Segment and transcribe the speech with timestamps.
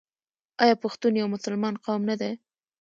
[0.63, 2.31] آیا پښتون یو مسلمان قوم نه دی؟